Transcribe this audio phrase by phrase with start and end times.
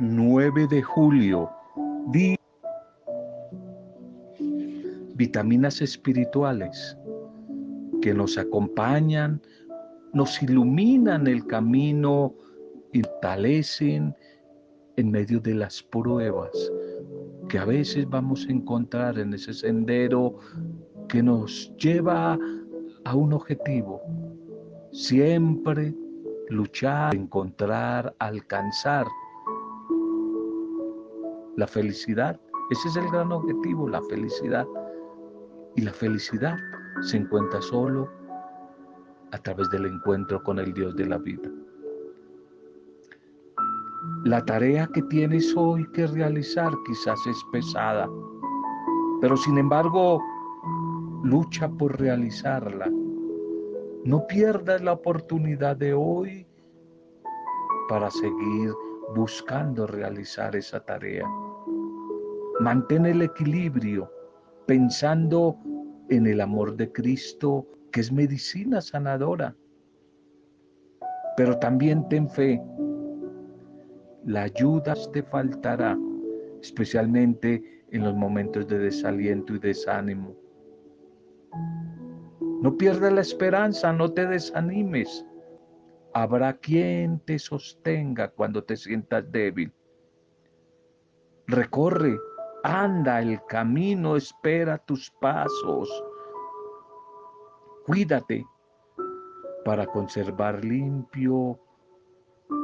[0.00, 1.50] 9 de julio.
[5.14, 6.96] vitaminas espirituales
[8.00, 9.42] que nos acompañan,
[10.14, 12.34] nos iluminan el camino
[12.94, 14.16] y fortalecen
[14.96, 16.50] en medio de las pruebas
[17.50, 20.38] que a veces vamos a encontrar en ese sendero
[21.08, 22.38] que nos lleva
[23.04, 24.00] a un objetivo.
[24.92, 25.94] Siempre
[26.48, 29.06] luchar, encontrar, alcanzar
[31.56, 32.38] la felicidad.
[32.70, 34.66] Ese es el gran objetivo, la felicidad.
[35.76, 36.56] Y la felicidad
[37.02, 38.08] se encuentra solo
[39.32, 41.48] a través del encuentro con el Dios de la vida.
[44.24, 48.08] La tarea que tienes hoy que realizar quizás es pesada,
[49.20, 50.22] pero sin embargo,
[51.22, 52.90] lucha por realizarla.
[54.04, 56.46] No pierdas la oportunidad de hoy
[57.88, 58.72] para seguir
[59.14, 61.26] buscando realizar esa tarea.
[62.60, 64.12] Mantén el equilibrio
[64.66, 65.56] pensando
[66.10, 69.56] en el amor de Cristo, que es medicina sanadora.
[71.38, 72.62] Pero también ten fe.
[74.26, 75.98] La ayuda te faltará,
[76.60, 80.36] especialmente en los momentos de desaliento y desánimo.
[82.60, 85.24] No pierdas la esperanza, no te desanimes.
[86.12, 89.72] Habrá quien te sostenga cuando te sientas débil.
[91.46, 92.18] Recorre,
[92.62, 96.04] anda el camino, espera tus pasos.
[97.86, 98.44] Cuídate
[99.64, 101.58] para conservar limpio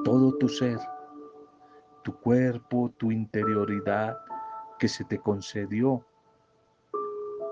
[0.05, 0.79] todo tu ser,
[2.03, 4.17] tu cuerpo, tu interioridad
[4.79, 6.05] que se te concedió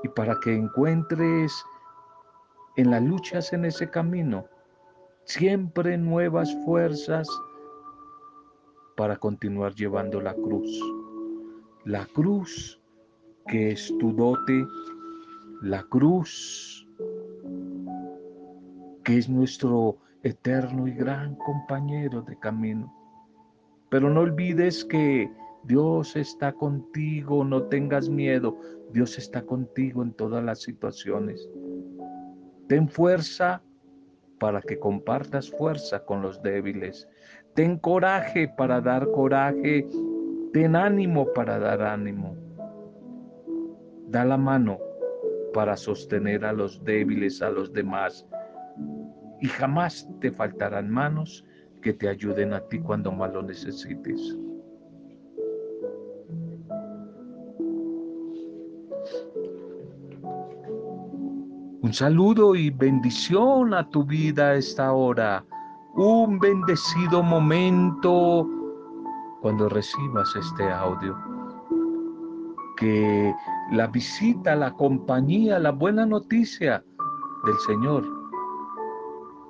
[0.02, 1.64] y para que encuentres
[2.76, 4.46] en las luchas en ese camino
[5.24, 7.28] siempre nuevas fuerzas
[8.96, 11.03] para continuar llevando la cruz.
[11.84, 12.80] La cruz
[13.46, 14.66] que es tu dote,
[15.62, 16.86] la cruz
[19.04, 22.92] que es nuestro eterno y gran compañero de camino.
[23.90, 25.30] Pero no olvides que
[25.64, 28.58] Dios está contigo, no tengas miedo,
[28.92, 31.48] Dios está contigo en todas las situaciones.
[32.66, 33.62] Ten fuerza
[34.38, 37.08] para que compartas fuerza con los débiles.
[37.54, 39.86] Ten coraje para dar coraje.
[40.54, 42.36] Ten ánimo para dar ánimo.
[44.06, 44.78] Da la mano
[45.52, 48.24] para sostener a los débiles, a los demás.
[49.40, 51.44] Y jamás te faltarán manos
[51.82, 54.38] que te ayuden a ti cuando más lo necesites.
[61.82, 65.44] Un saludo y bendición a tu vida a esta hora.
[65.96, 68.48] Un bendecido momento
[69.44, 71.14] cuando recibas este audio.
[72.78, 73.34] Que
[73.72, 76.82] la visita, la compañía, la buena noticia
[77.44, 78.06] del Señor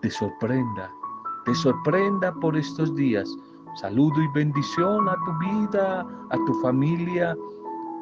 [0.03, 0.91] te sorprenda,
[1.45, 3.31] te sorprenda por estos días.
[3.77, 6.01] Saludo y bendición a tu vida,
[6.31, 7.37] a tu familia.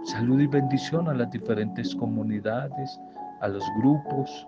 [0.04, 2.98] Saludo y bendición a las diferentes comunidades,
[3.42, 4.46] a los grupos.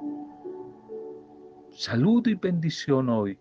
[1.73, 3.39] Saludo y bendición hoy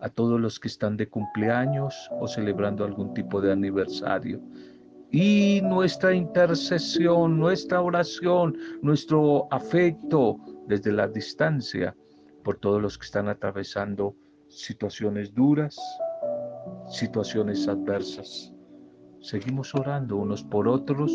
[0.00, 4.40] a todos los que están de cumpleaños o celebrando algún tipo de aniversario.
[5.10, 10.36] Y nuestra intercesión, nuestra oración, nuestro afecto
[10.66, 11.94] desde la distancia
[12.42, 14.14] por todos los que están atravesando
[14.48, 15.76] situaciones duras,
[16.88, 18.52] situaciones adversas.
[19.20, 21.12] Seguimos orando unos por otros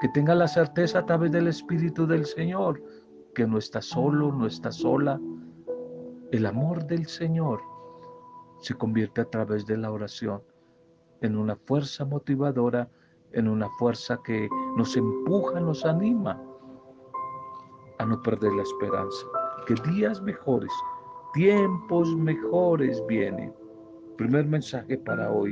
[0.00, 2.82] que tenga la certeza a través del Espíritu del Señor
[3.34, 5.20] que no está solo, no está sola.
[6.36, 7.62] El amor del Señor
[8.60, 10.42] se convierte a través de la oración
[11.22, 12.90] en una fuerza motivadora,
[13.32, 14.46] en una fuerza que
[14.76, 16.38] nos empuja, nos anima
[17.98, 19.26] a no perder la esperanza.
[19.66, 20.70] Que días mejores,
[21.32, 23.54] tiempos mejores vienen.
[24.18, 25.50] Primer mensaje para hoy.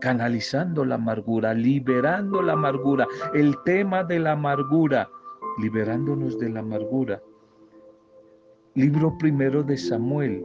[0.00, 5.10] canalizando la amargura, liberando la amargura, el tema de la amargura,
[5.60, 7.22] liberándonos de la amargura.
[8.74, 10.44] Libro primero de Samuel,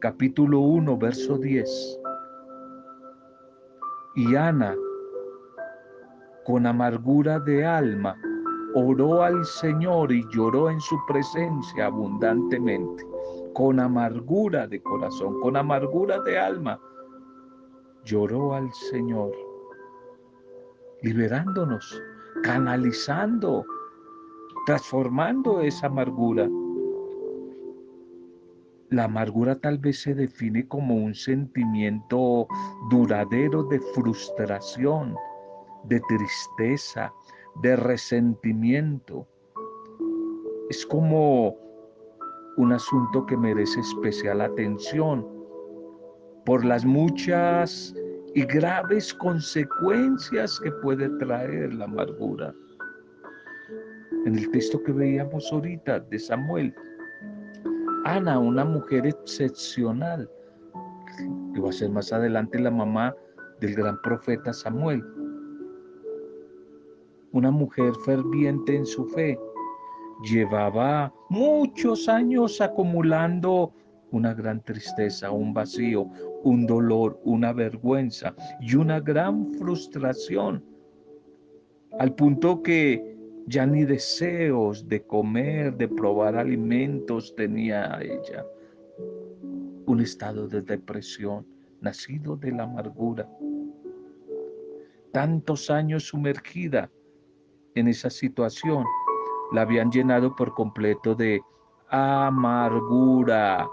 [0.00, 2.00] capítulo 1, verso 10.
[4.16, 4.74] Y Ana,
[6.44, 8.16] con amargura de alma,
[8.74, 13.04] oró al Señor y lloró en su presencia abundantemente,
[13.54, 16.80] con amargura de corazón, con amargura de alma
[18.06, 19.32] lloró al Señor,
[21.02, 22.02] liberándonos,
[22.42, 23.64] canalizando,
[24.66, 26.48] transformando esa amargura.
[28.90, 32.46] la amargura tal vez se define como un sentimiento
[32.90, 35.14] duradero de frustración,
[35.84, 37.12] de tristeza,
[37.62, 39.26] de resentimiento.
[40.70, 41.56] Es como
[42.56, 45.26] un asunto que merece especial atención
[46.44, 47.94] por las muchas
[48.34, 52.54] y graves consecuencias que puede traer la amargura.
[54.26, 56.74] En el texto que veíamos ahorita de Samuel,
[58.04, 60.28] Ana, una mujer excepcional,
[61.54, 63.14] que va a ser más adelante la mamá
[63.60, 65.00] del gran profeta Samuel.
[67.30, 69.38] Una mujer ferviente en su fe.
[70.24, 73.72] Llevaba muchos años acumulando
[74.10, 76.10] una gran tristeza, un vacío,
[76.42, 80.64] un dolor, una vergüenza y una gran frustración,
[82.00, 83.15] al punto que
[83.46, 88.44] ya ni deseos de comer, de probar alimentos tenía ella.
[89.86, 91.46] Un estado de depresión
[91.80, 93.28] nacido de la amargura.
[95.12, 96.90] Tantos años sumergida
[97.76, 98.84] en esa situación
[99.52, 101.40] la habían llenado por completo de
[101.88, 103.68] amargura.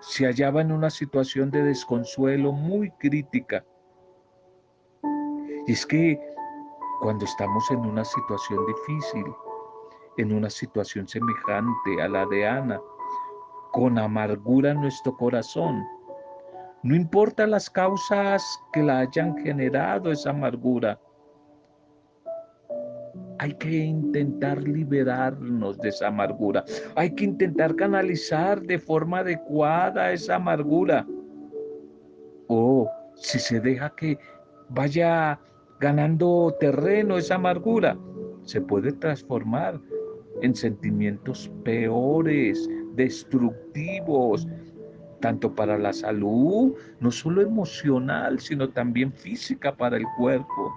[0.00, 3.64] Se hallaba en una situación de desconsuelo muy crítica.
[5.66, 6.33] Y es que
[7.00, 9.24] cuando estamos en una situación difícil,
[10.16, 12.80] en una situación semejante a la de Ana,
[13.72, 15.84] con amargura en nuestro corazón.
[16.82, 21.00] No importa las causas que la hayan generado esa amargura.
[23.38, 26.64] Hay que intentar liberarnos de esa amargura.
[26.94, 31.06] Hay que intentar canalizar de forma adecuada esa amargura.
[32.46, 34.18] O si se deja que
[34.68, 35.40] vaya
[35.80, 37.96] ganando terreno esa amargura,
[38.42, 39.80] se puede transformar
[40.42, 44.46] en sentimientos peores, destructivos,
[45.20, 50.74] tanto para la salud, no solo emocional, sino también física para el cuerpo.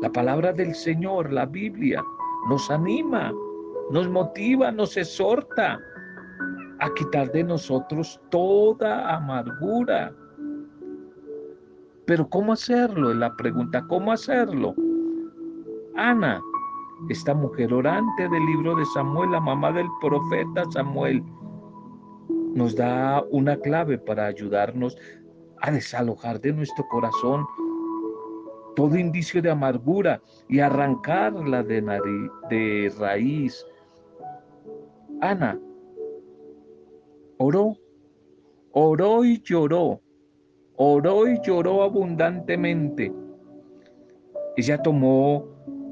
[0.00, 2.02] La palabra del Señor, la Biblia,
[2.48, 3.32] nos anima,
[3.90, 5.78] nos motiva, nos exhorta
[6.78, 10.14] a quitar de nosotros toda amargura,
[12.10, 13.14] pero ¿cómo hacerlo?
[13.14, 14.74] La pregunta, ¿cómo hacerlo?
[15.94, 16.42] Ana,
[17.08, 21.22] esta mujer orante del libro de Samuel, la mamá del profeta Samuel,
[22.52, 24.96] nos da una clave para ayudarnos
[25.60, 27.46] a desalojar de nuestro corazón
[28.74, 31.80] todo indicio de amargura y arrancarla de,
[32.50, 33.64] de raíz.
[35.20, 35.60] Ana
[37.38, 37.76] oró,
[38.72, 40.00] oró y lloró
[40.82, 43.12] oró y lloró abundantemente.
[44.56, 45.46] Ella tomó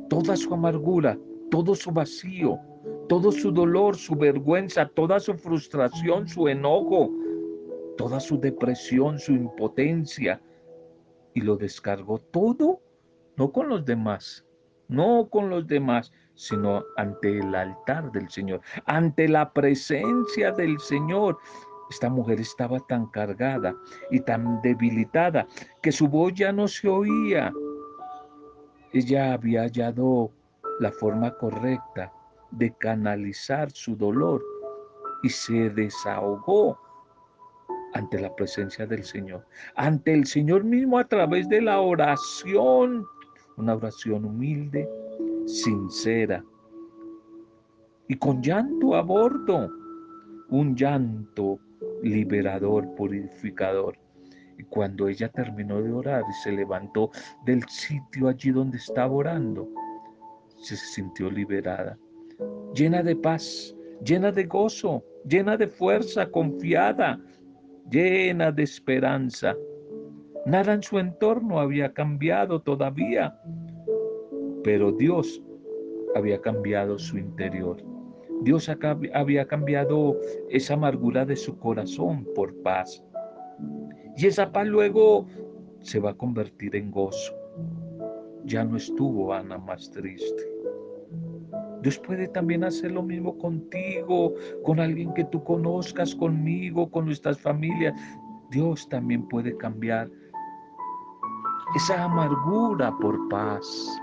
[0.09, 1.19] toda su amargura,
[1.51, 2.59] todo su vacío,
[3.07, 7.11] todo su dolor, su vergüenza, toda su frustración, su enojo,
[7.99, 10.41] toda su depresión, su impotencia,
[11.35, 12.81] y lo descargó todo,
[13.37, 14.47] no con los demás,
[14.89, 21.37] no con los demás, sino ante el altar del Señor, ante la presencia del Señor.
[21.91, 23.75] Esta mujer estaba tan cargada
[24.11, 25.47] y tan debilitada
[25.83, 27.53] que su voz ya no se oía.
[28.93, 30.31] Ella había hallado
[30.81, 32.13] la forma correcta
[32.51, 34.43] de canalizar su dolor
[35.23, 36.79] y se desahogó
[37.95, 43.07] ante la presencia del Señor, ante el Señor mismo a través de la oración,
[43.57, 44.89] una oración humilde,
[45.47, 46.45] sincera
[48.09, 49.71] y con llanto a bordo,
[50.49, 51.59] un llanto
[52.03, 53.99] liberador, purificador.
[54.59, 57.11] Y cuando ella terminó de orar y se levantó
[57.45, 59.69] del sitio allí donde estaba orando,
[60.61, 61.97] se sintió liberada,
[62.75, 63.75] llena de paz,
[64.05, 67.21] llena de gozo, llena de fuerza, confiada,
[67.91, 69.55] llena de esperanza.
[70.47, 73.39] Nada en su entorno había cambiado todavía,
[74.65, 75.41] pero Dios
[76.17, 77.77] había cambiado su interior.
[78.43, 78.71] Dios
[79.15, 80.17] había cambiado
[80.49, 83.03] esa amargura de su corazón por paz.
[84.17, 85.27] Y esa paz luego
[85.81, 87.35] se va a convertir en gozo.
[88.45, 90.59] Ya no estuvo Ana más triste.
[91.83, 97.39] Dios puede también hacer lo mismo contigo, con alguien que tú conozcas, conmigo, con nuestras
[97.39, 97.95] familias.
[98.51, 100.11] Dios también puede cambiar
[101.77, 104.01] esa amargura por paz.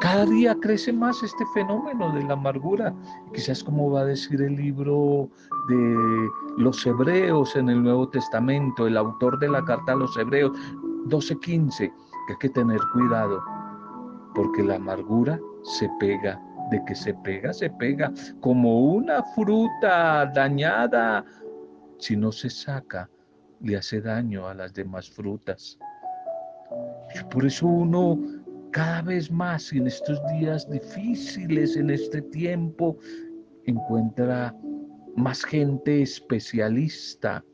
[0.00, 2.94] Cada día crece más este fenómeno de la amargura.
[3.34, 5.28] Quizás como va a decir el libro
[5.68, 10.52] de los hebreos en el Nuevo Testamento, el autor de la carta a los hebreos
[11.06, 13.42] 12:15, que hay que tener cuidado,
[14.34, 16.40] porque la amargura se pega
[16.70, 21.24] de que se pega, se pega como una fruta dañada.
[21.98, 23.10] Si no se saca,
[23.60, 25.78] le hace daño a las demás frutas.
[27.30, 28.18] por eso uno
[28.72, 32.96] cada vez más en estos días difíciles, en este tiempo,
[33.64, 34.54] encuentra
[35.16, 37.44] más gente especialista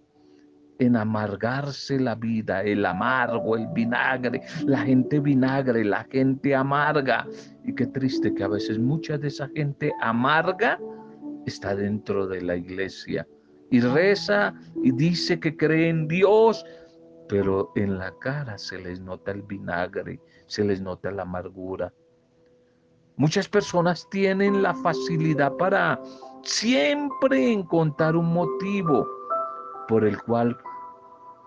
[0.78, 7.26] en amargarse la vida, el amargo, el vinagre, la gente vinagre, la gente amarga.
[7.64, 10.78] Y qué triste que a veces mucha de esa gente amarga
[11.47, 13.26] está dentro de la iglesia
[13.71, 16.64] y reza y dice que cree en Dios,
[17.28, 21.93] pero en la cara se les nota el vinagre, se les nota la amargura.
[23.17, 26.01] Muchas personas tienen la facilidad para
[26.43, 29.07] siempre encontrar un motivo
[29.87, 30.59] por el cual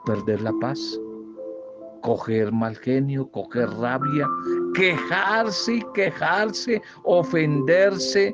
[0.06, 0.80] perder la paz,
[2.02, 4.26] coger mal genio, coger rabia,
[4.74, 8.34] quejarse y quejarse, ofenderse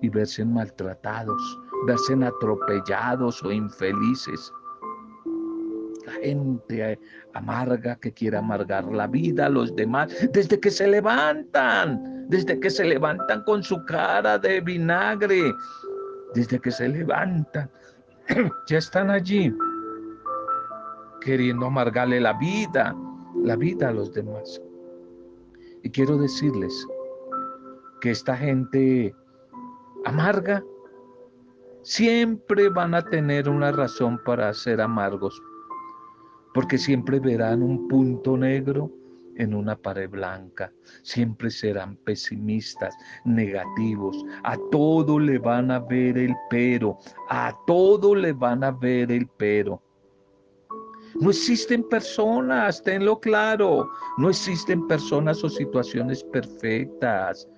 [0.00, 4.52] y verse maltratados, verse atropellados o infelices.
[6.20, 6.98] Gente
[7.34, 12.70] amarga que quiere amargar la vida a los demás desde que se levantan, desde que
[12.70, 15.52] se levantan con su cara de vinagre,
[16.34, 17.70] desde que se levantan
[18.66, 19.54] ya están allí
[21.20, 22.94] queriendo amargarle la vida,
[23.42, 24.60] la vida a los demás.
[25.82, 26.86] Y quiero decirles
[28.00, 29.14] que esta gente
[30.04, 30.62] amarga
[31.82, 35.40] siempre van a tener una razón para ser amargos,
[36.54, 38.90] porque siempre verán un punto negro
[39.36, 40.72] en una pared blanca.
[41.02, 42.94] Siempre serán pesimistas,
[43.24, 44.16] negativos.
[44.44, 46.98] A todo le van a ver el pero.
[47.28, 49.82] A todo le van a ver el pero.
[51.20, 53.88] No existen personas, tenlo claro.
[54.18, 57.48] No existen personas o situaciones perfectas.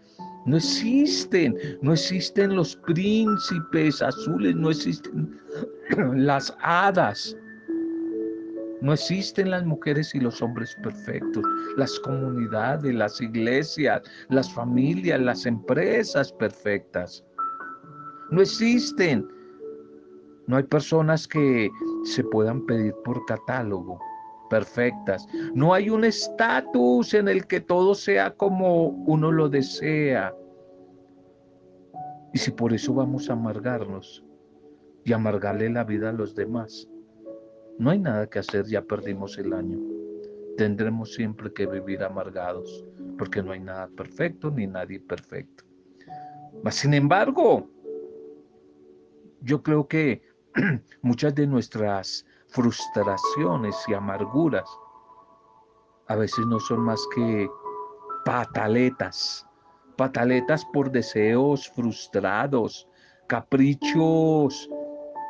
[0.46, 5.40] No existen, no existen los príncipes azules, no existen
[6.14, 7.34] las hadas.
[8.84, 11.42] No existen las mujeres y los hombres perfectos,
[11.78, 17.24] las comunidades, las iglesias, las familias, las empresas perfectas.
[18.30, 19.26] No existen.
[20.48, 21.70] No hay personas que
[22.04, 23.98] se puedan pedir por catálogo
[24.50, 25.26] perfectas.
[25.54, 30.34] No hay un estatus en el que todo sea como uno lo desea.
[32.34, 34.22] Y si por eso vamos a amargarnos
[35.06, 36.86] y amargarle la vida a los demás,
[37.78, 39.78] no hay nada que hacer, ya perdimos el año.
[40.56, 42.84] Tendremos siempre que vivir amargados,
[43.18, 45.64] porque no hay nada perfecto ni nadie perfecto.
[46.62, 47.68] Mas, sin embargo,
[49.40, 50.22] yo creo que
[51.02, 54.68] muchas de nuestras frustraciones y amarguras
[56.06, 57.48] a veces no son más que
[58.24, 59.46] pataletas,
[59.96, 62.88] pataletas por deseos frustrados,
[63.26, 64.68] caprichos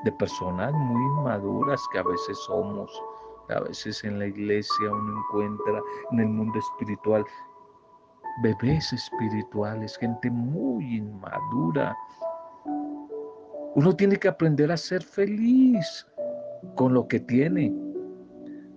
[0.04, 2.90] de personas muy maduras que a veces somos.
[3.50, 5.82] A veces en la iglesia uno encuentra
[6.12, 7.24] en el mundo espiritual
[8.42, 11.96] bebés espirituales, gente muy inmadura.
[13.74, 16.06] Uno tiene que aprender a ser feliz
[16.76, 17.72] con lo que tiene,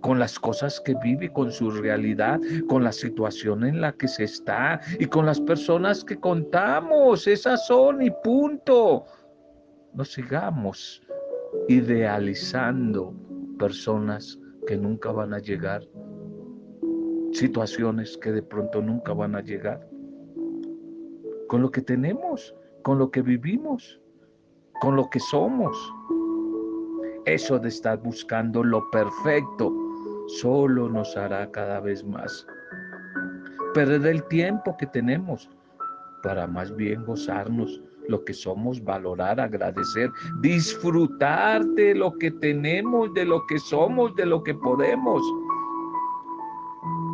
[0.02, 4.24] con las cosas que vive, con su realidad, con la situación en la que se
[4.24, 7.28] está y con las personas que contamos.
[7.28, 9.06] Esas son y punto.
[9.94, 11.02] No sigamos
[11.68, 13.14] idealizando
[13.58, 15.88] personas que nunca van a llegar,
[17.32, 19.88] situaciones que de pronto nunca van a llegar.
[21.48, 24.02] Con lo que tenemos, con lo que vivimos,
[24.82, 25.78] con lo que somos.
[27.26, 29.74] Eso de estar buscando lo perfecto
[30.28, 32.46] solo nos hará cada vez más
[33.78, 35.48] perder el tiempo que tenemos
[36.24, 40.10] para más bien gozarnos lo que somos, valorar, agradecer,
[40.42, 45.22] disfrutar de lo que tenemos, de lo que somos, de lo que podemos.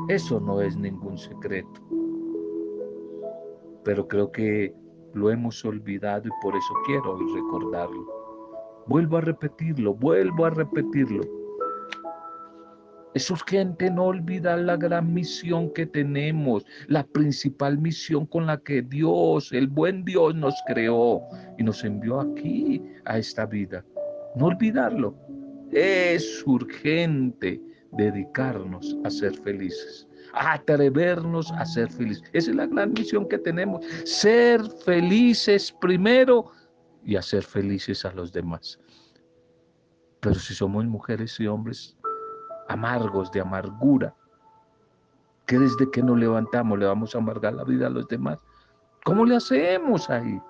[0.07, 1.81] Eso no es ningún secreto.
[3.83, 4.73] Pero creo que
[5.13, 8.05] lo hemos olvidado y por eso quiero hoy recordarlo.
[8.87, 11.42] Vuelvo a repetirlo, vuelvo a repetirlo
[13.13, 18.81] es urgente no olvidar la gran misión que tenemos, la principal misión con la que
[18.81, 21.21] Dios, el buen Dios, nos creó
[21.57, 23.85] y nos envió aquí a esta vida.
[24.35, 25.15] No olvidarlo.
[25.71, 32.23] Es urgente dedicarnos a ser felices, a atrevernos a ser felices.
[32.33, 33.85] Esa es la gran misión que tenemos.
[34.05, 36.51] Ser felices primero
[37.03, 38.79] y hacer felices a los demás.
[40.19, 41.97] Pero si somos mujeres y hombres
[42.73, 44.15] amargos, de amargura,
[45.45, 48.39] que desde que nos levantamos le vamos a amargar la vida a los demás.
[49.03, 50.41] ¿Cómo le hacemos ahí?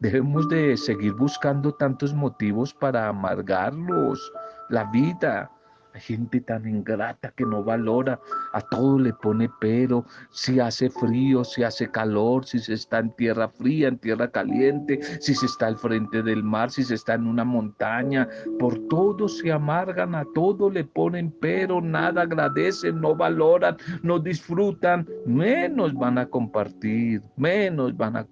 [0.00, 4.32] Debemos de seguir buscando tantos motivos para amargarlos
[4.68, 5.50] la vida.
[5.98, 8.20] Gente tan ingrata que no valora,
[8.52, 13.10] a todo le pone pero, si hace frío, si hace calor, si se está en
[13.12, 17.14] tierra fría, en tierra caliente, si se está al frente del mar, si se está
[17.14, 23.14] en una montaña, por todo se amargan, a todo le ponen pero, nada agradecen, no
[23.14, 28.26] valoran, no disfrutan, menos van a compartir, menos van a...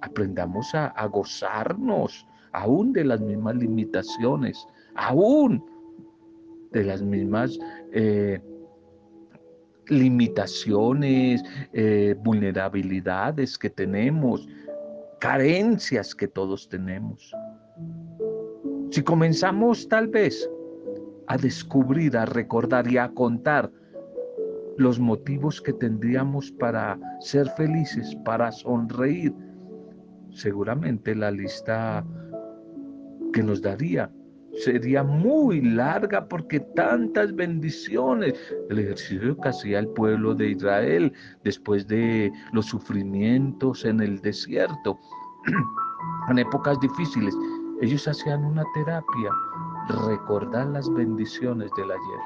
[0.00, 5.64] Aprendamos a, a gozarnos aún de las mismas limitaciones, aún
[6.72, 7.58] de las mismas
[7.92, 8.40] eh,
[9.88, 14.48] limitaciones, eh, vulnerabilidades que tenemos,
[15.20, 17.34] carencias que todos tenemos.
[18.90, 20.48] Si comenzamos tal vez
[21.26, 23.70] a descubrir, a recordar y a contar
[24.78, 29.32] los motivos que tendríamos para ser felices, para sonreír,
[30.30, 32.04] seguramente la lista
[33.32, 34.10] que nos daría
[34.54, 38.34] sería muy larga porque tantas bendiciones.
[38.70, 41.12] El ejercicio que hacía el pueblo de Israel
[41.44, 44.98] después de los sufrimientos en el desierto,
[46.28, 47.34] en épocas difíciles,
[47.80, 49.30] ellos hacían una terapia,
[50.06, 52.20] recordar las bendiciones del ayer.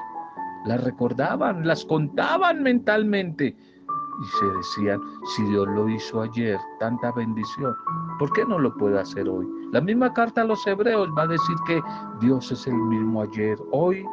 [0.65, 3.55] Las recordaban, las contaban mentalmente
[4.21, 5.01] y se decían,
[5.35, 7.75] si Dios lo hizo ayer, tanta bendición,
[8.19, 9.47] ¿por qué no lo puede hacer hoy?
[9.71, 11.81] La misma carta a los hebreos va a decir que
[12.21, 14.05] Dios es el mismo ayer, hoy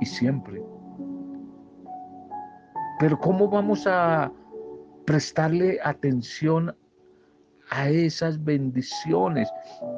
[0.00, 0.62] y siempre.
[2.98, 4.32] Pero ¿cómo vamos a
[5.06, 6.74] prestarle atención
[7.70, 9.48] a esas bendiciones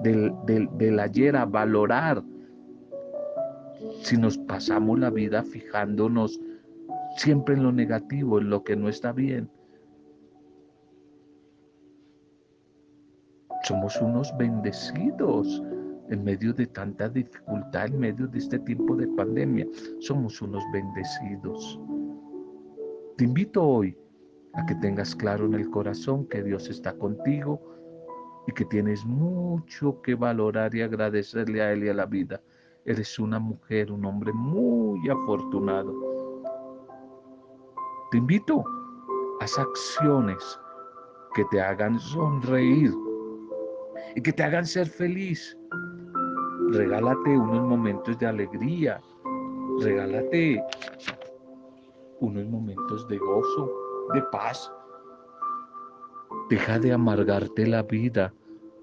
[0.03, 2.23] del, del, ayer, a valorar
[4.03, 6.39] si nos pasamos la vida fijándonos
[7.17, 9.51] siempre en lo negativo, en lo que no está bien.
[13.65, 15.63] Somos unos bendecidos
[16.11, 19.67] en medio de tanta dificultad, en medio de este tiempo de pandemia.
[20.01, 21.81] Somos unos bendecidos.
[23.17, 23.97] Te invito hoy
[24.55, 27.61] a que tengas claro en el corazón que Dios está contigo
[28.49, 32.43] y que tienes mucho que valorar y agradecerle a Él y a la vida.
[32.85, 36.12] Eres una mujer, un hombre muy afortunado
[38.13, 38.63] te invito
[39.41, 40.61] a acciones
[41.35, 42.93] que te hagan sonreír
[44.15, 45.57] y que te hagan ser feliz.
[46.73, 49.01] Regálate unos momentos de alegría,
[49.81, 50.63] regálate
[52.21, 53.73] unos momentos de gozo,
[54.13, 54.71] de paz.
[56.51, 58.35] Deja de amargarte la vida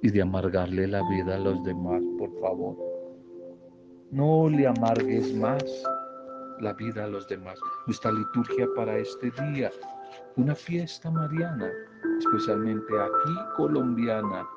[0.02, 2.76] y de amargarle la vida a los demás, por favor.
[4.10, 5.64] No le amargues más
[6.60, 7.60] la vida a los demás.
[7.88, 9.72] Nuestra liturgia para este día,
[10.36, 11.72] una fiesta mariana,
[12.20, 14.48] especialmente aquí colombiana,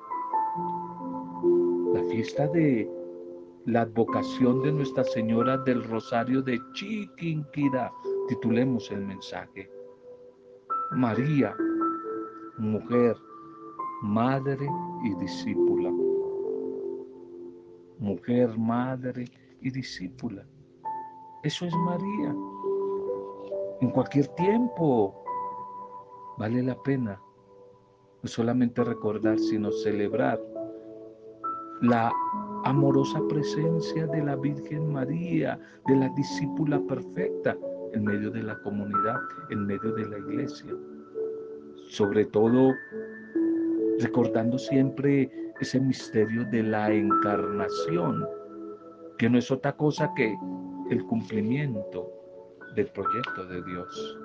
[1.95, 2.91] la fiesta de
[3.67, 7.93] la advocación de Nuestra Señora del Rosario de Chiquinquirá.
[8.29, 9.71] Titulemos el mensaje.
[10.93, 11.55] María,
[12.59, 13.17] mujer,
[14.03, 14.67] madre
[15.05, 15.91] y discípula.
[17.99, 19.25] Mujer, madre
[19.61, 20.45] y discípula.
[21.42, 22.33] Eso es María.
[23.81, 25.12] En cualquier tiempo
[26.38, 27.20] vale la pena
[28.22, 30.40] no solamente recordar, sino celebrar
[31.81, 32.12] la
[32.64, 37.57] amorosa presencia de la Virgen María, de la discípula perfecta
[37.92, 39.16] en medio de la comunidad,
[39.50, 40.72] en medio de la iglesia.
[41.88, 42.72] Sobre todo
[43.98, 45.28] recordando siempre
[45.61, 48.24] ese misterio de la encarnación,
[49.18, 50.37] que no es otra cosa que
[50.92, 52.11] el cumplimiento
[52.76, 54.18] del proyecto de Dios.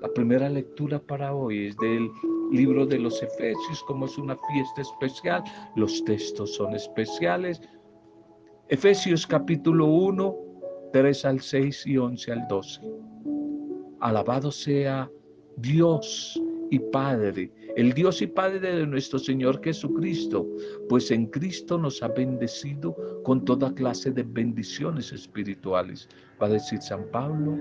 [0.00, 2.10] La primera lectura para hoy es del
[2.50, 5.42] libro de los Efesios, como es una fiesta especial,
[5.76, 7.60] los textos son especiales.
[8.68, 10.36] Efesios capítulo 1,
[10.92, 12.80] 3 al 6 y 11 al 12.
[14.00, 15.10] Alabado sea
[15.56, 20.46] Dios y Padre, el Dios y Padre de nuestro Señor Jesucristo,
[20.88, 26.08] pues en Cristo nos ha bendecido con toda clase de bendiciones espirituales,
[26.40, 27.58] va a decir San Pablo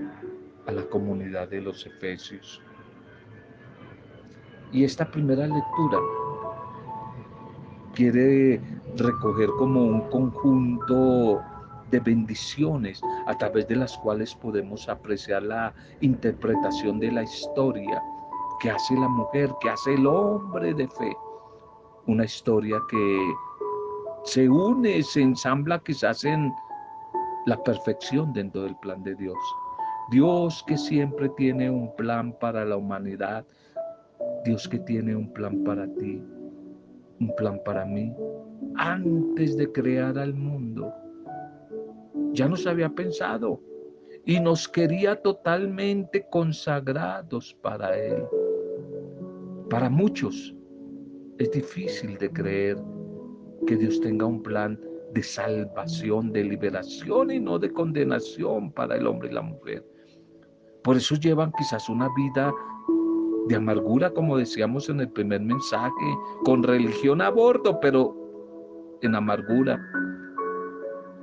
[0.65, 2.61] a la comunidad de los Efesios.
[4.71, 5.97] Y esta primera lectura
[7.93, 8.61] quiere
[8.97, 11.41] recoger como un conjunto
[11.89, 18.01] de bendiciones a través de las cuales podemos apreciar la interpretación de la historia
[18.59, 21.15] que hace la mujer, que hace el hombre de fe.
[22.07, 23.33] Una historia que
[24.23, 26.51] se une, se ensambla quizás en
[27.45, 29.37] la perfección dentro del plan de Dios.
[30.09, 33.45] Dios que siempre tiene un plan para la humanidad,
[34.45, 36.23] Dios que tiene un plan para ti,
[37.19, 38.13] un plan para mí,
[38.75, 40.93] antes de crear al mundo.
[42.33, 43.61] Ya nos había pensado
[44.25, 48.25] y nos quería totalmente consagrados para Él.
[49.69, 50.55] Para muchos
[51.39, 52.77] es difícil de creer
[53.65, 54.79] que Dios tenga un plan
[55.13, 59.85] de salvación, de liberación y no de condenación para el hombre y la mujer.
[60.83, 62.53] Por eso llevan quizás una vida
[63.47, 68.15] de amargura, como decíamos en el primer mensaje, con religión a bordo, pero
[69.01, 69.79] en amargura,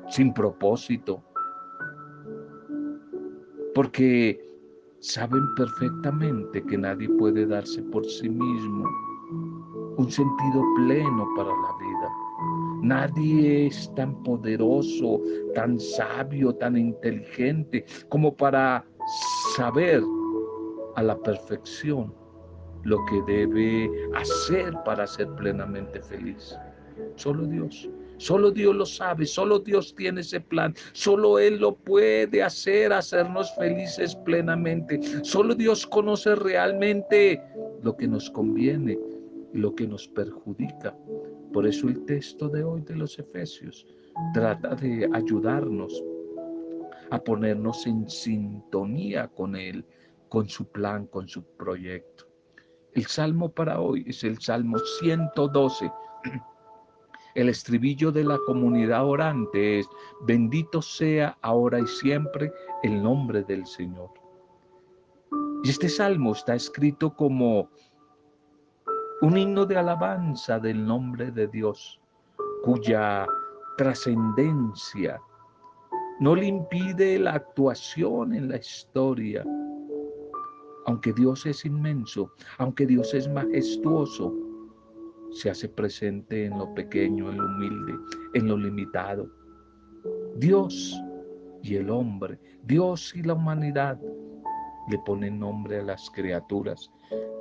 [0.09, 1.23] sin propósito.
[3.75, 4.54] Porque
[5.05, 8.89] saben perfectamente que nadie puede darse por sí mismo
[9.99, 12.17] un sentido pleno para la vida.
[12.81, 15.21] Nadie es tan poderoso,
[15.55, 18.85] tan sabio, tan inteligente como para
[19.57, 20.03] saber
[20.97, 22.15] a la perfección
[22.85, 26.57] lo que debe hacer para ser plenamente feliz.
[27.17, 27.91] Solo Dios.
[28.25, 33.55] Solo Dios lo sabe, solo Dios tiene ese plan, solo Él lo puede hacer, hacernos
[33.55, 34.99] felices plenamente.
[35.23, 37.43] Solo Dios conoce realmente
[37.83, 38.99] lo que nos conviene
[39.53, 40.97] y lo que nos perjudica.
[41.53, 43.87] Por eso el texto de hoy de los Efesios
[44.33, 46.03] trata de ayudarnos
[47.11, 49.85] a ponernos en sintonía con Él,
[50.31, 52.25] con su plan, con su proyecto.
[52.95, 55.93] El salmo para hoy es el Salmo 112.
[57.35, 59.89] El estribillo de la comunidad orante es,
[60.23, 62.53] bendito sea ahora y siempre
[62.85, 64.11] el nombre del Señor.
[65.65, 67.69] Y este salmo está escrito como
[69.23, 72.01] un himno de alabanza del nombre de Dios,
[72.63, 73.27] cuya
[73.77, 75.21] trascendencia
[76.21, 79.45] no le impide la actuación en la historia.
[80.87, 84.33] Aunque Dios es inmenso, aunque Dios es majestuoso,
[85.35, 87.95] se hace presente en lo pequeño, en lo humilde,
[88.35, 89.29] en lo limitado.
[90.37, 90.99] Dios
[91.63, 94.01] y el hombre, Dios y la humanidad
[94.91, 96.91] le ponen nombre a las criaturas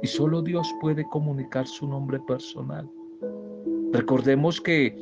[0.02, 2.90] y solo Dios puede comunicar su nombre personal.
[3.92, 4.98] Recordemos que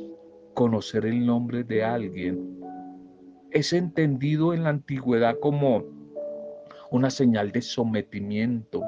[0.54, 2.60] conocer el nombre de alguien
[3.50, 5.84] es entendido en la antigüedad como
[6.90, 8.82] una señal de sometimiento.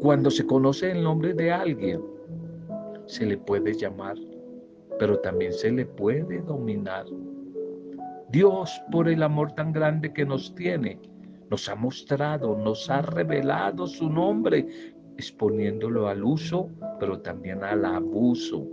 [0.00, 2.00] Cuando se conoce el nombre de alguien,
[3.10, 4.16] se le puede llamar,
[4.98, 7.06] pero también se le puede dominar.
[8.30, 11.00] Dios, por el amor tan grande que nos tiene,
[11.50, 16.70] nos ha mostrado, nos ha revelado su nombre, exponiéndolo al uso,
[17.00, 18.64] pero también al abuso.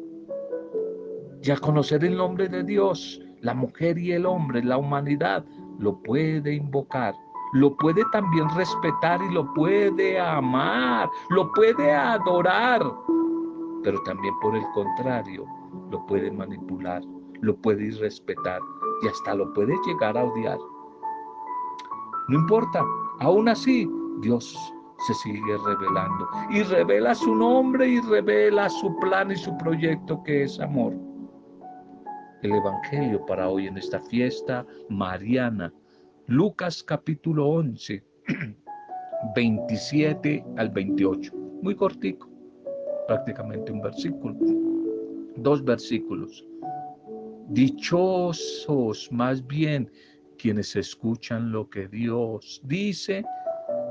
[1.42, 5.44] Y al conocer el nombre de Dios, la mujer y el hombre, la humanidad,
[5.80, 7.16] lo puede invocar,
[7.54, 12.84] lo puede también respetar y lo puede amar, lo puede adorar,
[13.84, 15.46] pero también por el contrario,
[15.92, 17.02] lo puede manipular,
[17.42, 18.62] lo puede irrespetar
[19.04, 20.58] y hasta lo puede llegar a odiar.
[22.30, 22.84] No importa,
[23.20, 23.90] aún así
[24.22, 24.74] Dios
[25.08, 30.44] se sigue revelando y revela su nombre y revela su plan y su proyecto que
[30.44, 30.94] es amor
[32.42, 35.74] el Evangelio para hoy en esta fiesta mariana.
[36.28, 38.04] Lucas capítulo 11,
[39.36, 41.34] 27 al 28.
[41.62, 42.30] Muy cortico,
[43.08, 44.36] prácticamente un versículo.
[45.38, 46.46] Dos versículos.
[47.50, 49.90] Dichosos más bien
[50.38, 53.24] quienes escuchan lo que Dios dice,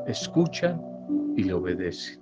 [0.07, 0.81] escuchan
[1.37, 2.20] y le obedecen.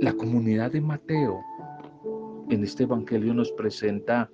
[0.00, 1.40] La comunidad de Mateo
[2.50, 4.28] en este Evangelio nos presenta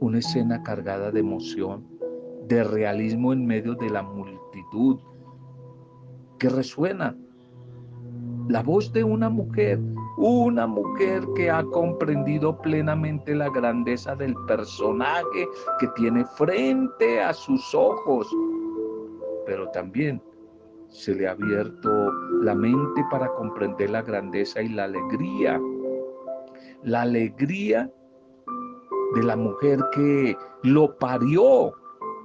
[0.00, 1.86] una escena cargada de emoción,
[2.48, 4.98] de realismo en medio de la multitud,
[6.38, 7.16] que resuena
[8.48, 9.80] la voz de una mujer,
[10.16, 15.48] una mujer que ha comprendido plenamente la grandeza del personaje
[15.80, 18.26] que tiene frente a sus ojos,
[19.46, 20.22] pero también
[20.88, 25.60] se le ha abierto la mente para comprender la grandeza y la alegría
[26.84, 27.90] la alegría
[29.14, 31.72] de la mujer que lo parió.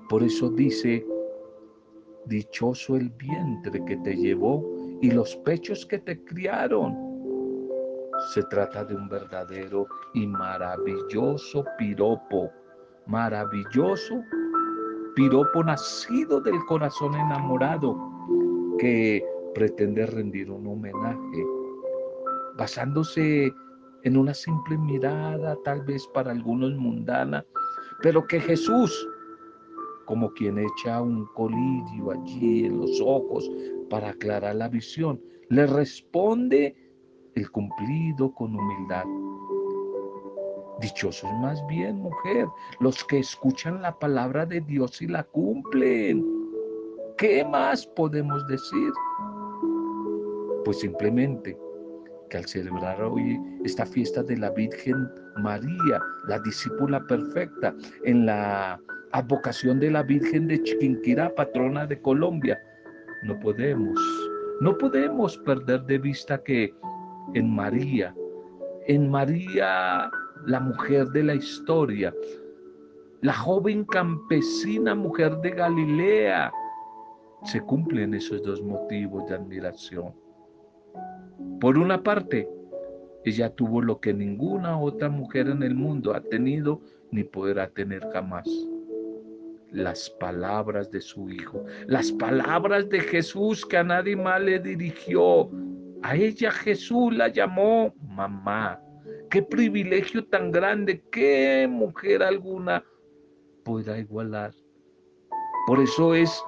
[0.10, 1.06] Por eso dice,
[2.26, 4.64] dichoso el vientre que te llevó
[5.02, 6.96] y los pechos que te criaron.
[8.34, 12.52] Se trata de un verdadero y maravilloso piropo,
[13.08, 14.22] maravilloso
[15.16, 17.98] piropo nacido del corazón enamorado
[18.80, 21.46] que pretende rendir un homenaje
[22.58, 23.52] basándose
[24.04, 27.46] en una simple mirada, tal vez para algunos mundana,
[28.02, 29.08] pero que Jesús,
[30.10, 33.48] como quien echa un colirio allí en los ojos
[33.92, 35.22] para aclarar la visión.
[35.50, 36.76] Le responde
[37.36, 39.06] el cumplido con humildad.
[40.82, 42.48] Dichosos más bien, mujer,
[42.80, 46.26] los que escuchan la palabra de Dios y la cumplen.
[47.20, 48.92] ¿Qué más podemos decir?
[50.66, 51.56] Pues simplemente
[52.32, 58.80] que al celebrar hoy esta fiesta de la Virgen María, la discípula perfecta, en la
[59.12, 62.60] advocación de la Virgen de Chiquinquirá, patrona de Colombia,
[63.24, 64.00] no podemos,
[64.62, 66.74] no podemos perder de vista que
[67.34, 68.16] en María,
[68.88, 70.10] en María,
[70.46, 72.14] la mujer de la historia,
[73.22, 76.52] la joven campesina mujer de Galilea,
[77.44, 80.14] se cumplen esos dos motivos de admiración.
[81.60, 82.50] Por una parte,
[83.26, 88.02] ella tuvo lo que ninguna otra mujer en el mundo ha tenido ni podrá tener
[88.12, 88.48] jamás.
[89.72, 95.50] Las palabras de su hijo, las palabras de Jesús que a nadie más le dirigió.
[96.02, 98.82] A ella Jesús la llamó mamá.
[99.30, 102.84] Qué privilegio tan grande, qué mujer alguna
[103.64, 104.54] podrá igualar.
[105.68, 106.44] Por eso es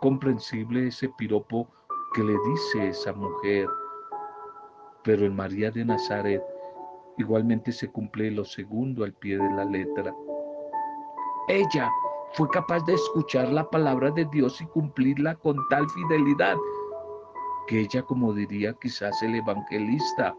[0.00, 1.70] comprensible ese piropo
[2.14, 3.68] que le dice esa mujer
[5.04, 6.42] pero en María de Nazaret
[7.18, 10.12] igualmente se cumple lo segundo al pie de la letra.
[11.46, 11.90] Ella
[12.34, 16.56] fue capaz de escuchar la palabra de Dios y cumplirla con tal fidelidad
[17.68, 20.34] que ella, como diría quizás el evangelista,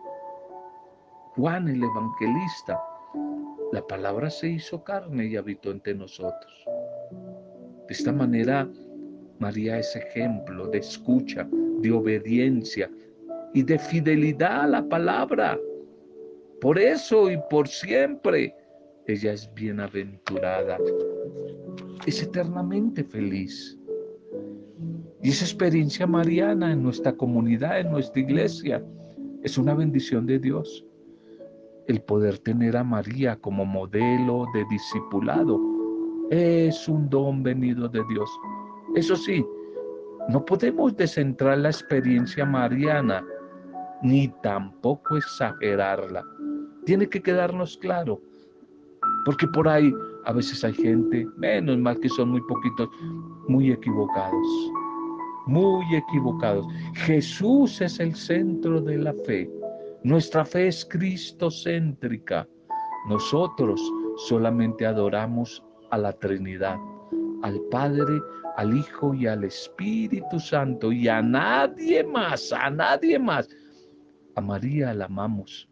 [1.36, 2.82] Juan el evangelista,
[3.72, 6.66] la palabra se hizo carne y habitó entre nosotros.
[7.88, 8.70] De esta manera,
[9.40, 11.48] María es ejemplo de escucha,
[11.80, 12.90] de obediencia,
[13.54, 15.58] y de fidelidad a la palabra.
[16.60, 18.54] Por eso y por siempre
[19.08, 20.78] ella es bienaventurada,
[22.06, 23.78] es eternamente feliz.
[25.22, 28.84] Y esa experiencia mariana en nuestra comunidad, en nuestra iglesia,
[29.44, 30.86] es una bendición de Dios.
[31.88, 35.60] El poder tener a María como modelo de discipulado
[36.30, 38.30] es un don venido de Dios.
[38.96, 39.46] Eso sí,
[40.30, 43.24] no podemos descentrar la experiencia mariana
[44.02, 46.24] ni tampoco exagerarla.
[46.86, 48.22] Tiene que quedarnos claro,
[49.26, 49.92] porque por ahí
[50.26, 52.90] a veces hay gente, menos mal que son muy poquitos,
[53.48, 54.72] muy equivocados,
[55.46, 56.66] muy equivocados.
[56.96, 59.50] Jesús es el centro de la fe.
[60.04, 62.48] Nuestra fe es cristocéntrica.
[63.08, 63.82] Nosotros
[64.28, 66.78] solamente adoramos a la Trinidad,
[67.44, 68.20] al Padre,
[68.58, 73.48] al Hijo y al Espíritu Santo y a nadie más, a nadie más.
[74.36, 75.70] A María la amamos,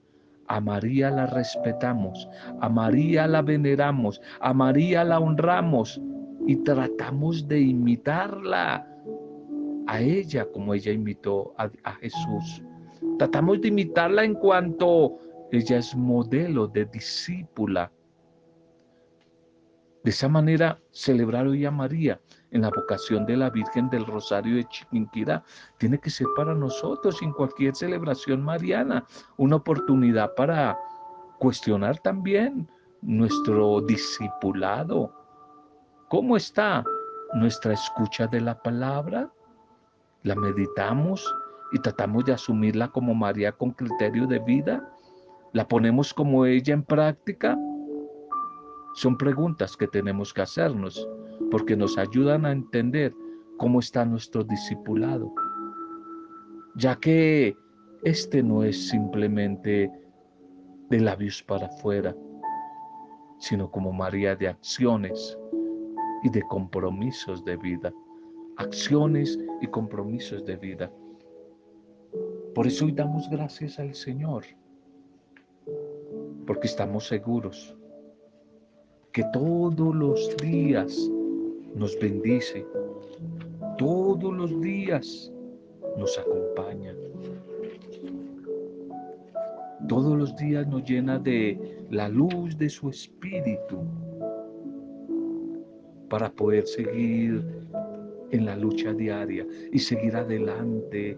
[0.54, 2.30] a María la respetamos,
[2.62, 6.00] a María la veneramos, a María la honramos
[6.46, 8.88] y tratamos de imitarla
[9.88, 12.63] a ella como ella imitó a, Jesús.
[13.18, 15.18] Tratamos de imitarla en cuanto
[15.52, 17.92] ella es modelo de discípula.
[20.04, 22.22] De esa manera, celebrar hoy a María
[22.54, 25.44] en la vocación de la Virgen del Rosario de Chiquinquirá
[25.78, 29.06] tiene que ser para nosotros en cualquier celebración mariana
[29.38, 30.78] una oportunidad para
[31.39, 32.70] cuestionar también
[33.02, 35.12] nuestro discipulado.
[36.10, 36.84] ¿Cómo está
[37.34, 39.32] nuestra escucha de la palabra?
[40.22, 41.36] ¿La meditamos
[41.72, 44.88] y tratamos de asumirla como María con criterio de vida?
[45.54, 47.58] ¿La ponemos como ella en práctica?
[48.94, 51.08] Son preguntas que tenemos que hacernos
[51.52, 53.13] porque nos ayudan a entender
[53.58, 55.34] cómo está nuestro discipulado,
[56.76, 57.56] ya que
[58.04, 59.91] este no es simplemente
[60.89, 62.15] de labios para afuera,
[63.39, 65.38] sino como María de acciones
[66.24, 67.93] y de compromisos de vida,
[68.58, 70.91] acciones y compromisos de vida.
[72.56, 74.43] Por eso hoy damos gracias al Señor,
[76.46, 77.76] porque estamos seguros
[79.13, 81.10] que todos los días
[81.76, 82.66] nos bendice,
[83.78, 85.32] todos los días
[85.98, 86.94] nos acompaña.
[89.88, 93.80] Todos los días nos llena de la luz de su espíritu
[96.10, 97.44] para poder seguir
[98.32, 101.18] en la lucha diaria y seguir adelante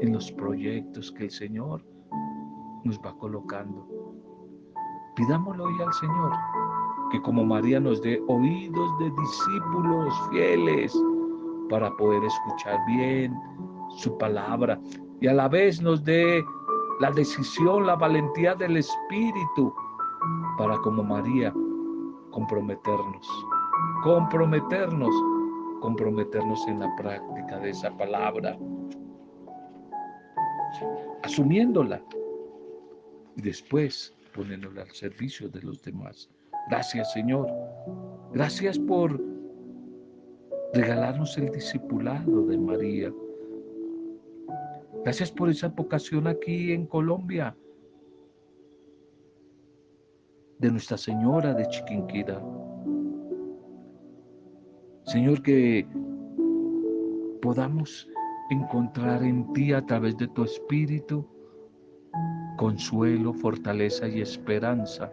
[0.00, 1.82] en los proyectos que el Señor
[2.84, 3.88] nos va colocando.
[5.16, 6.32] Pidámoslo hoy al Señor
[7.14, 10.92] que como María nos dé oídos de discípulos fieles
[11.70, 13.32] para poder escuchar bien
[13.98, 14.80] su palabra
[15.20, 16.44] y a la vez nos dé
[16.98, 19.72] la decisión, la valentía del Espíritu
[20.58, 21.54] para como María
[22.32, 23.28] comprometernos
[24.02, 25.14] comprometernos,
[25.80, 28.58] comprometernos en la práctica de esa palabra,
[31.22, 32.02] asumiéndola
[33.36, 36.28] y después poniéndola al servicio de los demás.
[36.70, 37.48] Gracias Señor.
[38.32, 39.20] Gracias por
[40.72, 43.12] regalarnos el discipulado de María.
[45.04, 47.56] Gracias por esa vocación aquí en Colombia
[50.58, 52.42] de Nuestra Señora de Chiquinquira.
[55.04, 55.86] Señor, que
[57.42, 58.08] podamos
[58.50, 61.28] encontrar en ti a través de tu Espíritu
[62.56, 65.12] consuelo, fortaleza y esperanza,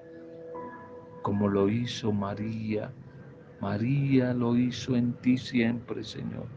[1.21, 2.91] como lo hizo María.
[3.61, 6.47] María lo hizo en ti siempre, Señor.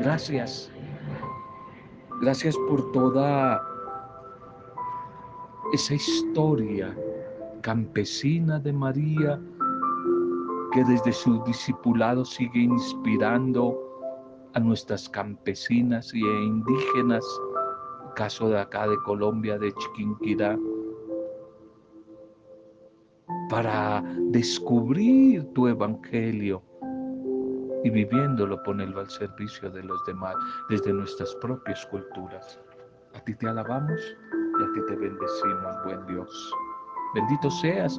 [0.00, 0.70] Gracias.
[2.20, 3.62] Gracias por toda
[5.72, 6.94] esa historia
[7.62, 9.40] campesina de María
[10.72, 13.78] que desde su discipulado sigue inspirando
[14.54, 17.24] a nuestras campesinas e indígenas,
[18.14, 20.58] caso de acá de Colombia, de Chiquinquirá,
[23.50, 26.62] para descubrir tu evangelio
[27.82, 30.36] y viviéndolo ponerlo al servicio de los demás
[30.68, 32.60] desde nuestras propias culturas.
[33.14, 36.54] A ti te alabamos y a ti te bendecimos, buen Dios.
[37.14, 37.98] Bendito seas.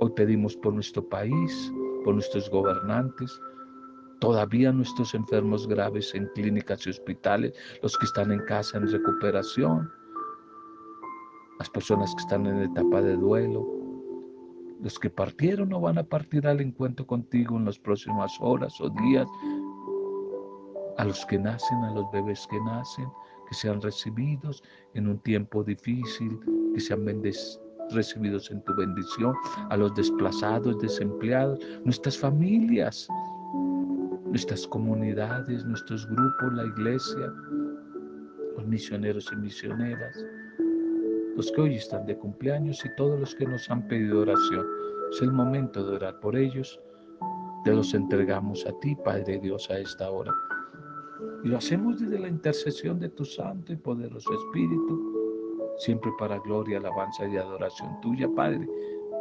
[0.00, 1.72] Hoy pedimos por nuestro país,
[2.04, 3.40] por nuestros gobernantes,
[4.20, 9.90] todavía nuestros enfermos graves en clínicas y hospitales, los que están en casa en recuperación,
[11.58, 13.77] las personas que están en etapa de duelo,
[14.82, 18.88] los que partieron o van a partir al encuentro contigo en las próximas horas o
[18.90, 19.28] días,
[20.98, 23.08] a los que nacen, a los bebés que nacen,
[23.48, 24.62] que sean recibidos
[24.94, 26.38] en un tiempo difícil,
[26.74, 27.06] que sean
[27.90, 29.34] recibidos en tu bendición,
[29.70, 33.08] a los desplazados, desempleados, nuestras familias,
[34.26, 37.32] nuestras comunidades, nuestros grupos, la iglesia,
[38.56, 40.16] los misioneros y misioneras,
[41.38, 44.66] los que hoy están de cumpleaños y todos los que nos han pedido oración.
[45.12, 46.80] Es el momento de orar por ellos.
[47.64, 50.32] Te los entregamos a ti, Padre Dios, a esta hora.
[51.44, 56.78] Y lo hacemos desde la intercesión de tu Santo y poderoso Espíritu, siempre para gloria,
[56.78, 58.68] alabanza y adoración tuya, Padre,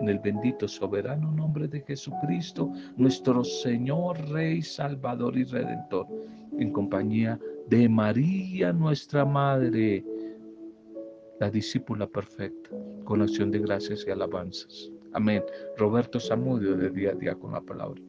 [0.01, 6.07] en el bendito soberano nombre de Jesucristo, nuestro Señor, Rey, Salvador y Redentor,
[6.57, 10.03] en compañía de María, nuestra Madre,
[11.39, 12.69] la discípula perfecta,
[13.03, 14.91] con acción de gracias y alabanzas.
[15.13, 15.43] Amén.
[15.77, 18.01] Roberto Samudio de día a día con la palabra.